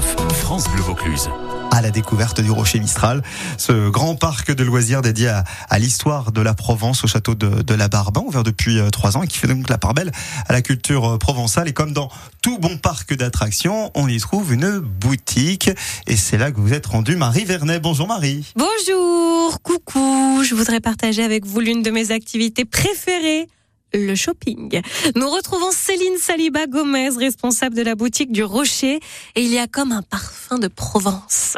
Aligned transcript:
7-9, 0.00 0.02
France 0.34 0.68
Bleu 0.68 0.82
Vaucluse 0.82 1.30
à 1.70 1.82
la 1.82 1.90
découverte 1.90 2.40
du 2.40 2.50
Rocher 2.50 2.78
Mistral, 2.80 3.22
ce 3.58 3.90
grand 3.90 4.14
parc 4.14 4.50
de 4.54 4.64
loisirs 4.64 5.02
dédié 5.02 5.28
à, 5.68 5.78
l'histoire 5.78 6.32
de 6.32 6.40
la 6.40 6.54
Provence 6.54 7.04
au 7.04 7.06
château 7.06 7.34
de, 7.34 7.74
la 7.74 7.88
Barbin, 7.88 8.22
ouvert 8.26 8.44
depuis 8.44 8.78
euh, 8.78 8.88
trois 8.88 9.16
ans 9.16 9.22
et 9.22 9.26
qui 9.26 9.36
fait 9.36 9.46
donc 9.46 9.68
la 9.68 9.76
part 9.76 9.92
belle 9.92 10.10
à 10.48 10.54
la 10.54 10.62
culture 10.62 11.04
euh, 11.04 11.18
provençale. 11.18 11.68
Et 11.68 11.74
comme 11.74 11.92
dans 11.92 12.10
tout 12.40 12.58
bon 12.58 12.78
parc 12.78 13.14
d'attractions, 13.14 13.90
on 13.94 14.08
y 14.08 14.18
trouve 14.18 14.54
une 14.54 14.78
boutique. 14.78 15.70
Et 16.06 16.16
c'est 16.16 16.38
là 16.38 16.50
que 16.50 16.60
vous 16.60 16.72
êtes 16.72 16.86
rendu 16.86 17.16
Marie 17.16 17.44
Vernet. 17.44 17.80
Bonjour 17.80 18.06
Marie. 18.06 18.52
Bonjour, 18.56 19.60
coucou. 19.62 20.42
Je 20.44 20.54
voudrais 20.54 20.80
partager 20.80 21.22
avec 21.22 21.44
vous 21.44 21.60
l'une 21.60 21.82
de 21.82 21.90
mes 21.90 22.10
activités 22.10 22.64
préférées 22.64 23.48
le 23.94 24.14
shopping. 24.14 24.80
Nous 25.14 25.28
retrouvons 25.28 25.70
Céline 25.70 26.18
Saliba 26.18 26.66
Gomez, 26.66 27.10
responsable 27.10 27.76
de 27.76 27.82
la 27.82 27.94
boutique 27.94 28.32
du 28.32 28.44
Rocher, 28.44 29.00
et 29.34 29.42
il 29.42 29.52
y 29.52 29.58
a 29.58 29.66
comme 29.66 29.92
un 29.92 30.02
parfum 30.02 30.58
de 30.58 30.68
Provence. 30.68 31.56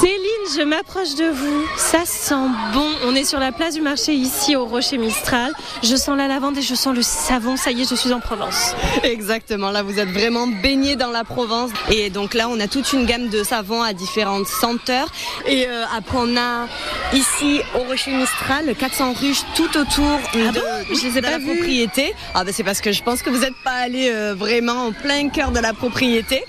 Céline, 0.00 0.41
je 0.56 0.62
m'approche 0.62 1.14
de 1.14 1.26
vous. 1.26 1.66
Ça 1.76 2.04
sent 2.04 2.34
bon. 2.72 2.88
On 3.04 3.14
est 3.14 3.24
sur 3.24 3.38
la 3.38 3.52
place 3.52 3.74
du 3.74 3.80
marché 3.80 4.12
ici 4.12 4.56
au 4.56 4.66
Rocher 4.66 4.98
Mistral. 4.98 5.52
Je 5.82 5.96
sens 5.96 6.16
la 6.16 6.28
lavande 6.28 6.58
et 6.58 6.62
je 6.62 6.74
sens 6.74 6.94
le 6.94 7.02
savon. 7.02 7.56
Ça 7.56 7.70
y 7.70 7.82
est, 7.82 7.88
je 7.88 7.94
suis 7.94 8.12
en 8.12 8.20
Provence. 8.20 8.74
Exactement. 9.02 9.70
Là, 9.70 9.82
vous 9.82 9.98
êtes 9.98 10.10
vraiment 10.10 10.46
baigné 10.46 10.96
dans 10.96 11.10
la 11.10 11.24
Provence. 11.24 11.70
Et 11.90 12.10
donc 12.10 12.34
là, 12.34 12.48
on 12.48 12.58
a 12.60 12.68
toute 12.68 12.92
une 12.92 13.06
gamme 13.06 13.28
de 13.28 13.42
savons 13.42 13.82
à 13.82 13.92
différentes 13.92 14.46
senteurs. 14.46 15.08
Et 15.46 15.66
euh, 15.68 15.84
après, 15.96 16.18
on 16.20 16.36
a 16.36 16.66
ici 17.14 17.60
au 17.74 17.84
Rocher 17.84 18.12
Mistral 18.12 18.74
400 18.74 19.12
ruches 19.12 19.42
tout 19.54 19.76
autour 19.78 20.18
ah 20.34 20.52
de, 20.52 20.94
je 20.94 21.06
les 21.06 21.18
ai 21.18 21.22
pas 21.22 21.30
la 21.30 21.38
propriété. 21.38 22.14
Ah 22.34 22.44
ben 22.44 22.52
c'est 22.52 22.64
parce 22.64 22.80
que 22.80 22.92
je 22.92 23.02
pense 23.02 23.22
que 23.22 23.30
vous 23.30 23.40
n'êtes 23.40 23.56
pas 23.64 23.70
allé 23.70 24.10
euh, 24.10 24.34
vraiment 24.36 24.86
en 24.86 24.92
plein 24.92 25.28
cœur 25.28 25.50
de 25.50 25.60
la 25.60 25.72
propriété. 25.72 26.42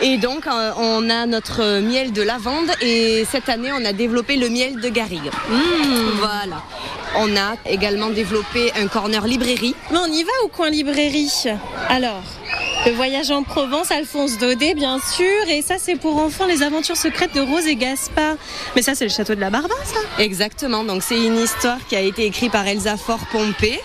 Et 0.00 0.18
donc, 0.18 0.46
euh, 0.46 0.72
on 0.76 1.08
a 1.10 1.26
notre 1.26 1.80
miel 1.80 2.12
de 2.12 2.22
lavande 2.22 2.70
et 2.80 3.24
cette 3.30 3.39
année, 3.48 3.70
on 3.72 3.84
a 3.84 3.92
développé 3.92 4.36
le 4.36 4.48
miel 4.48 4.80
de 4.80 4.88
garrigue. 4.88 5.30
Mmh. 5.48 6.18
Voilà. 6.18 6.62
On 7.16 7.36
a 7.36 7.54
également 7.66 8.10
développé 8.10 8.72
un 8.76 8.86
corner 8.86 9.26
librairie. 9.26 9.74
Mais 9.90 9.98
on 9.98 10.06
y 10.06 10.22
va 10.22 10.32
au 10.44 10.48
coin 10.48 10.70
librairie? 10.70 11.32
Alors 11.88 12.22
le 12.86 12.92
voyage 12.92 13.30
en 13.30 13.42
Provence, 13.42 13.90
Alphonse 13.90 14.38
Daudet, 14.38 14.74
bien 14.74 14.98
sûr. 14.98 15.48
Et 15.48 15.60
ça, 15.60 15.74
c'est 15.78 15.96
pour 15.96 16.16
enfants, 16.16 16.46
les 16.46 16.62
aventures 16.62 16.96
secrètes 16.96 17.34
de 17.34 17.40
Rose 17.40 17.66
et 17.66 17.76
Gaspard. 17.76 18.36
Mais 18.74 18.82
ça, 18.82 18.94
c'est 18.94 19.04
le 19.04 19.10
château 19.10 19.34
de 19.34 19.40
la 19.40 19.50
Barbin, 19.50 19.74
ça 19.84 20.00
Exactement. 20.18 20.82
Donc, 20.84 21.02
c'est 21.02 21.18
une 21.18 21.38
histoire 21.38 21.78
qui 21.88 21.96
a 21.96 22.00
été 22.00 22.24
écrite 22.24 22.52
par 22.52 22.66
Elsa 22.66 22.96
Fort-Pompé 22.96 23.78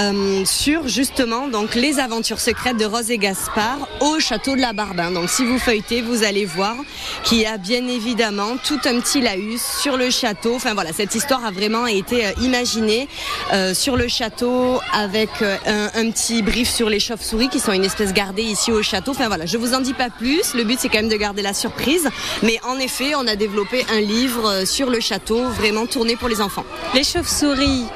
euh, 0.00 0.44
sur 0.46 0.88
justement 0.88 1.48
donc 1.48 1.74
les 1.74 1.98
aventures 1.98 2.40
secrètes 2.40 2.78
de 2.78 2.86
Rose 2.86 3.10
et 3.10 3.18
Gaspard 3.18 3.88
au 4.00 4.18
château 4.18 4.56
de 4.56 4.60
la 4.60 4.72
Barbin. 4.72 5.10
Donc, 5.10 5.28
si 5.28 5.44
vous 5.44 5.58
feuilletez, 5.58 6.00
vous 6.00 6.24
allez 6.24 6.46
voir 6.46 6.76
qu'il 7.24 7.38
y 7.38 7.46
a 7.46 7.58
bien 7.58 7.86
évidemment 7.86 8.56
tout 8.64 8.80
un 8.86 8.98
petit 9.00 9.20
laus 9.20 9.60
sur 9.82 9.98
le 9.98 10.10
château. 10.10 10.54
Enfin, 10.54 10.72
voilà, 10.72 10.94
cette 10.94 11.14
histoire 11.14 11.44
a 11.44 11.50
vraiment 11.50 11.86
été 11.86 12.26
euh, 12.26 12.30
imaginée 12.40 13.08
euh, 13.52 13.74
sur 13.74 13.96
le 13.96 14.08
château 14.08 14.80
avec 14.94 15.30
un, 15.66 15.90
un, 15.94 16.10
petit 16.10 16.40
brief 16.42 16.70
sur 16.70 16.88
les 16.88 17.00
chauves-souris 17.00 17.48
qui 17.48 17.60
sont 17.60 17.72
une 17.72 17.84
espèce 17.84 18.14
ici 18.38 18.72
au 18.72 18.82
château. 18.82 19.12
Enfin 19.12 19.28
voilà, 19.28 19.46
je 19.46 19.56
vous 19.56 19.74
en 19.74 19.80
dis 19.80 19.94
pas 19.94 20.10
plus. 20.10 20.54
Le 20.54 20.64
but 20.64 20.78
c'est 20.78 20.88
quand 20.88 20.98
même 20.98 21.08
de 21.08 21.16
garder 21.16 21.42
la 21.42 21.54
surprise. 21.54 22.08
Mais 22.42 22.58
en 22.64 22.78
effet, 22.78 23.14
on 23.14 23.26
a 23.26 23.36
développé 23.36 23.84
un 23.92 24.00
livre 24.00 24.48
euh, 24.48 24.64
sur 24.64 24.90
le 24.90 25.00
château, 25.00 25.48
vraiment 25.48 25.86
tourné 25.86 26.16
pour 26.16 26.28
les 26.28 26.40
enfants. 26.40 26.64
Les 26.94 27.04
chauves-souris, 27.04 27.86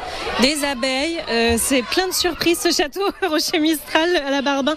des 0.41 0.65
abeilles, 0.65 1.19
euh, 1.31 1.57
c'est 1.59 1.83
plein 1.83 2.09
de 2.09 2.13
surprises 2.13 2.59
ce 2.59 2.71
château 2.71 3.01
Rocher 3.23 3.59
Mistral 3.59 4.17
à 4.27 4.31
la 4.31 4.43
Barbin. 4.43 4.75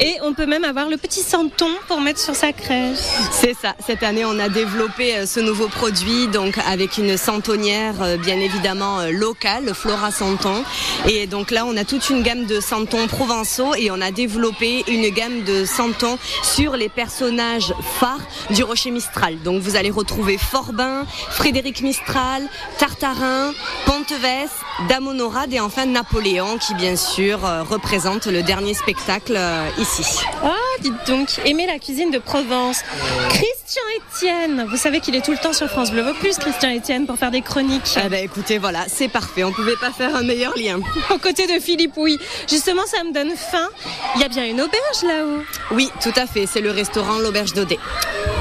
Et 0.00 0.16
on 0.22 0.34
peut 0.34 0.46
même 0.46 0.64
avoir 0.64 0.88
le 0.88 0.96
petit 0.96 1.22
santon 1.22 1.68
pour 1.86 2.00
mettre 2.00 2.20
sur 2.20 2.34
sa 2.34 2.52
crèche. 2.52 2.98
C'est 3.30 3.54
ça. 3.54 3.74
Cette 3.86 4.02
année, 4.02 4.24
on 4.24 4.38
a 4.38 4.48
développé 4.48 5.16
euh, 5.16 5.26
ce 5.26 5.40
nouveau 5.40 5.68
produit, 5.68 6.28
donc 6.28 6.58
avec 6.66 6.98
une 6.98 7.16
santonnière 7.16 8.18
bien 8.18 8.38
évidemment 8.38 9.00
locale, 9.10 9.72
Flora 9.74 10.10
Santon. 10.10 10.64
Et 11.08 11.26
donc 11.26 11.50
là, 11.50 11.64
on 11.66 11.76
a 11.76 11.84
toute 11.84 12.10
une 12.10 12.22
gamme 12.22 12.44
de 12.46 12.60
santons 12.60 13.06
provençaux 13.06 13.74
et 13.74 13.90
on 13.90 14.00
a 14.00 14.10
développé 14.10 14.84
une 14.88 15.08
gamme 15.08 15.42
de 15.44 15.64
santons 15.64 16.18
sur 16.42 16.76
les 16.76 16.88
personnages 16.88 17.72
phares 17.98 18.20
du 18.50 18.62
Rocher 18.62 18.90
Mistral. 18.90 19.40
Donc 19.42 19.62
vous 19.62 19.76
allez 19.76 19.90
retrouver 19.90 20.38
Forbin, 20.38 21.06
Frédéric 21.30 21.82
Mistral, 21.82 22.42
Tartarin, 22.78 23.52
Pontevès, 23.86 24.50
Damonorade 24.88 25.52
et 25.52 25.60
enfin 25.60 25.86
Napoléon 25.86 26.56
qui 26.58 26.74
bien 26.74 26.94
sûr 26.94 27.44
euh, 27.44 27.62
représente 27.62 28.26
le 28.26 28.42
dernier 28.42 28.74
spectacle 28.74 29.34
euh, 29.36 29.68
ici. 29.78 30.20
Ah, 30.44 30.54
dites 30.80 30.94
donc, 31.06 31.40
aimez 31.44 31.66
la 31.66 31.78
cuisine 31.78 32.10
de 32.10 32.18
Provence. 32.18 32.82
Christian 33.28 33.82
Etienne, 33.98 34.66
vous 34.70 34.76
savez 34.76 35.00
qu'il 35.00 35.16
est 35.16 35.24
tout 35.24 35.32
le 35.32 35.38
temps 35.38 35.52
sur 35.52 35.68
France 35.68 35.90
Bleu 35.90 36.02
Vaucluse, 36.02 36.38
Christian 36.38 36.76
Etienne, 36.76 37.06
pour 37.06 37.16
faire 37.16 37.30
des 37.32 37.42
chroniques. 37.42 37.96
Ah 37.96 38.08
ben 38.08 38.22
écoutez, 38.24 38.58
voilà, 38.58 38.84
c'est 38.88 39.08
parfait, 39.08 39.42
on 39.42 39.52
pouvait 39.52 39.76
pas 39.80 39.90
faire 39.90 40.14
un 40.14 40.22
meilleur 40.22 40.56
lien. 40.56 40.78
Aux 41.10 41.18
côtés 41.18 41.46
de 41.46 41.60
Philippe, 41.60 41.94
oui. 41.96 42.16
Justement, 42.48 42.86
ça 42.86 43.02
me 43.02 43.12
donne 43.12 43.32
faim. 43.36 43.68
Il 44.14 44.20
y 44.20 44.24
a 44.24 44.28
bien 44.28 44.44
une 44.44 44.60
auberge 44.60 45.02
là-haut 45.02 45.42
Oui, 45.72 45.90
tout 46.00 46.14
à 46.16 46.26
fait, 46.26 46.46
c'est 46.46 46.60
le 46.60 46.70
restaurant 46.70 47.18
L'Auberge 47.18 47.52
d'Audet. 47.52 47.78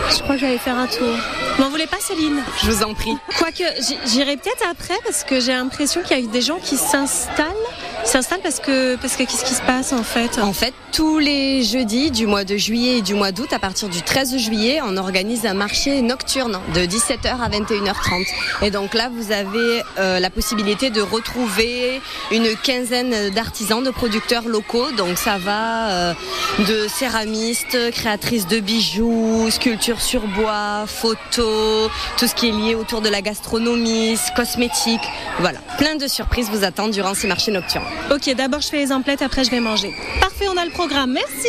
Je 0.09 0.21
crois 0.23 0.35
que 0.35 0.41
j'allais 0.41 0.57
faire 0.57 0.77
un 0.77 0.87
tour. 0.87 1.13
M'en 1.59 1.69
voulez 1.69 1.87
pas, 1.87 1.97
Céline? 1.99 2.41
Je 2.63 2.71
vous 2.71 2.83
en 2.83 2.93
prie. 2.93 3.15
Quoique, 3.37 3.63
j'irai 4.05 4.37
peut-être 4.37 4.63
après 4.69 4.95
parce 5.03 5.23
que 5.23 5.39
j'ai 5.39 5.51
l'impression 5.51 6.01
qu'il 6.01 6.19
y 6.19 6.23
a 6.23 6.31
des 6.31 6.41
gens 6.41 6.59
qui 6.59 6.77
s'installent 6.77 7.45
s'installe 8.07 8.39
parce 8.41 8.59
que 8.59 8.95
parce 8.95 9.15
que 9.15 9.23
qu'est-ce 9.23 9.43
qui 9.43 9.53
se 9.53 9.61
passe 9.61 9.91
en 9.91 10.03
fait 10.03 10.39
En 10.39 10.53
fait, 10.53 10.73
tous 10.93 11.19
les 11.19 11.63
jeudis 11.63 12.09
du 12.09 12.25
mois 12.25 12.43
de 12.43 12.55
juillet 12.55 12.99
et 12.99 13.01
du 13.01 13.13
mois 13.13 13.31
d'août, 13.31 13.51
à 13.51 13.59
partir 13.59 13.89
du 13.89 14.01
13 14.01 14.37
juillet, 14.37 14.79
on 14.83 14.97
organise 14.97 15.45
un 15.45 15.53
marché 15.53 16.01
nocturne 16.01 16.59
de 16.73 16.81
17h 16.81 17.41
à 17.41 17.49
21h30. 17.49 18.25
Et 18.61 18.71
donc 18.71 18.93
là, 18.93 19.09
vous 19.13 19.31
avez 19.31 19.83
euh, 19.99 20.19
la 20.19 20.29
possibilité 20.29 20.89
de 20.89 21.01
retrouver 21.01 22.01
une 22.31 22.47
quinzaine 22.63 23.29
d'artisans, 23.31 23.83
de 23.83 23.91
producteurs 23.91 24.47
locaux. 24.47 24.91
Donc 24.91 25.17
ça 25.17 25.37
va 25.37 25.89
euh, 25.89 26.13
de 26.59 26.87
céramistes, 26.87 27.77
créatrices 27.91 28.47
de 28.47 28.59
bijoux, 28.59 29.49
sculptures 29.51 30.01
sur 30.01 30.27
bois, 30.27 30.85
photos, 30.87 31.91
tout 32.17 32.27
ce 32.27 32.35
qui 32.35 32.47
est 32.47 32.53
lié 32.53 32.75
autour 32.75 33.01
de 33.01 33.09
la 33.09 33.21
gastronomie, 33.21 34.17
cosmétiques. 34.35 35.07
Voilà, 35.39 35.59
plein 35.77 35.95
de 35.95 36.07
surprises 36.07 36.49
vous 36.49 36.63
attendent 36.63 36.91
durant 36.91 37.13
ces 37.13 37.27
marchés 37.27 37.51
nocturnes. 37.51 37.96
Ok, 38.11 38.33
d'abord 38.35 38.61
je 38.61 38.67
fais 38.67 38.77
les 38.77 38.91
emplettes, 38.91 39.21
après 39.21 39.43
je 39.43 39.51
vais 39.51 39.59
manger. 39.59 39.93
Parfait, 40.21 40.47
on 40.47 40.57
a 40.57 40.65
le 40.65 40.71
programme. 40.71 41.11
Merci. 41.13 41.47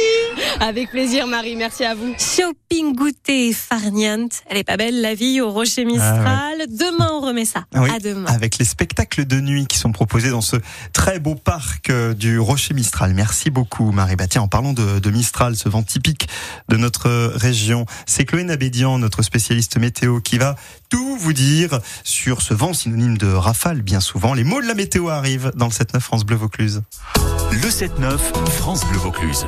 Avec 0.60 0.90
plaisir, 0.90 1.26
Marie. 1.26 1.56
Merci 1.56 1.84
à 1.84 1.94
vous. 1.94 2.14
Shopping 2.18 2.94
goûter 2.94 3.52
farniente. 3.52 4.32
Elle 4.46 4.56
est 4.58 4.64
pas 4.64 4.76
belle, 4.76 5.00
la 5.00 5.14
vie 5.14 5.40
au 5.40 5.50
Rocher 5.52 5.84
Mistral. 5.84 6.24
Ah 6.26 6.66
demain, 6.68 7.10
on 7.12 7.20
remet 7.20 7.44
ça. 7.44 7.64
à 7.74 7.98
demain. 8.00 8.28
Avec 8.28 8.58
les 8.58 8.64
spectacles 8.64 9.24
de 9.24 9.40
nuit 9.40 9.66
qui 9.66 9.78
sont 9.78 9.92
proposés 9.92 10.30
dans 10.30 10.40
ce 10.40 10.56
très 10.92 11.18
beau 11.20 11.34
parc 11.34 11.90
euh, 11.90 12.14
du 12.14 12.38
Rocher 12.38 12.74
Mistral. 12.74 13.14
Merci 13.14 13.50
beaucoup, 13.50 13.92
Marie. 13.92 14.16
Bah, 14.16 14.26
tiens, 14.26 14.42
en 14.42 14.48
parlant 14.48 14.72
de, 14.72 14.98
de 14.98 15.10
Mistral, 15.10 15.54
ce 15.54 15.68
vent 15.68 15.82
typique 15.82 16.28
de 16.68 16.76
notre 16.76 17.08
région, 17.36 17.86
c'est 18.06 18.24
Chloé 18.24 18.42
Nabédian, 18.42 18.98
notre 18.98 19.22
spécialiste 19.22 19.76
météo, 19.78 20.20
qui 20.20 20.38
va 20.38 20.56
tout 20.88 21.16
vous 21.18 21.32
dire 21.32 21.80
sur 22.04 22.42
ce 22.42 22.54
vent 22.54 22.72
synonyme 22.72 23.18
de 23.18 23.28
rafale, 23.28 23.82
bien 23.82 24.00
souvent. 24.00 24.34
Les 24.34 24.44
mots 24.44 24.62
de 24.62 24.66
la 24.66 24.74
météo 24.74 25.08
arrivent 25.08 25.52
dans 25.54 25.66
le 25.66 25.72
7-9 25.72 26.00
France 26.00 26.24
Bleu 26.24 26.37
Le 27.52 27.68
7-9 27.68 28.18
France 28.50 28.84
Bleu 28.86 28.98
Vaucluse. 28.98 29.46